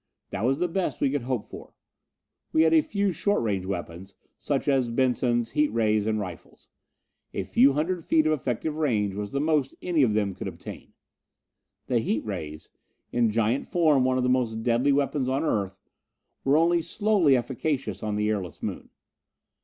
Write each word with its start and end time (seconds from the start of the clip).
That 0.31 0.45
was 0.45 0.57
the 0.57 0.67
best 0.67 0.99
we 0.99 1.11
could 1.11 1.21
hope 1.21 1.47
for. 1.51 1.75
We 2.51 2.63
had 2.63 2.73
a 2.73 2.81
few 2.81 3.11
short 3.11 3.43
range 3.43 3.67
weapons, 3.67 4.15
such 4.39 4.67
as 4.67 4.89
Bensons, 4.89 5.51
heat 5.51 5.67
rays 5.67 6.07
and 6.07 6.19
rifles. 6.19 6.69
A 7.35 7.43
few 7.43 7.73
hundred 7.73 8.03
feet 8.03 8.25
of 8.25 8.33
effective 8.33 8.75
range 8.77 9.13
was 9.13 9.31
the 9.31 9.39
most 9.39 9.75
any 9.79 10.01
of 10.01 10.13
them 10.15 10.33
could 10.33 10.47
obtain. 10.47 10.93
The 11.85 11.99
heat 11.99 12.25
rays 12.25 12.71
in 13.11 13.29
giant 13.29 13.67
form 13.67 14.03
one 14.03 14.17
of 14.17 14.23
the 14.23 14.27
most 14.27 14.63
deadly 14.63 14.91
weapons 14.91 15.29
on 15.29 15.43
Earth 15.43 15.79
were 16.43 16.57
only 16.57 16.81
slowly 16.81 17.37
efficacious 17.37 18.01
on 18.01 18.15
the 18.15 18.27
airless 18.27 18.63
Moon. 18.63 18.89